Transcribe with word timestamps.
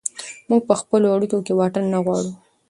موږ 0.49 0.61
په 0.69 0.73
خپلو 0.81 1.07
اړیکو 1.15 1.37
کې 1.45 1.53
واټن 1.57 1.85
نه 1.93 1.99
غواړو. 2.05 2.31